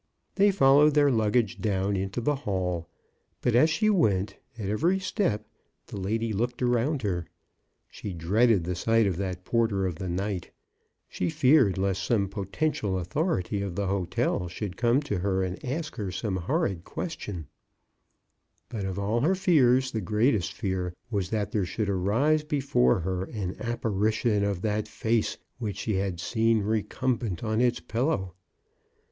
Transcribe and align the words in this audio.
They 0.33 0.49
followed 0.49 0.95
their 0.95 1.11
luggage 1.11 1.61
down 1.61 1.95
into 1.95 2.21
the 2.21 2.33
hall; 2.37 2.89
but 3.39 3.53
as 3.53 3.69
she 3.69 3.87
went, 3.87 4.35
at 4.57 4.67
every 4.67 4.97
step, 4.97 5.47
the 5.85 5.97
lady 5.99 6.33
looked 6.33 6.63
around 6.63 7.03
her. 7.03 7.27
She 7.87 8.11
dreaded 8.11 8.63
the 8.63 8.73
sight 8.73 9.05
of 9.05 9.17
that 9.17 9.45
porter 9.45 9.85
of 9.85 9.97
the 9.97 10.09
night; 10.09 10.49
she 11.07 11.29
feared 11.29 11.77
lest 11.77 12.03
some 12.03 12.29
potential 12.29 12.97
authority 12.97 13.61
of 13.61 13.75
the 13.75 13.85
hotel 13.85 14.47
should 14.47 14.75
come 14.75 15.03
to 15.03 15.19
her 15.19 15.43
and 15.43 15.63
ask 15.63 15.97
her 15.97 16.11
some 16.11 16.35
horrid 16.37 16.83
question; 16.83 17.45
but 18.69 18.85
of 18.85 18.97
all 18.97 19.21
her 19.21 19.35
fears 19.35 19.91
her 19.91 20.01
greatest 20.01 20.51
fear 20.51 20.95
was 21.11 21.29
that 21.29 21.51
there 21.51 21.63
should 21.63 21.89
arise 21.91 22.43
before 22.43 23.01
her 23.01 23.25
an 23.25 23.55
apparition 23.59 24.43
of 24.43 24.63
that 24.63 24.87
face 24.87 25.37
which 25.59 25.77
she 25.77 25.93
had 25.97 26.19
seen 26.19 26.61
recumbent 26.63 27.43
on 27.43 27.61
its 27.61 27.79
pillow. 27.79 28.33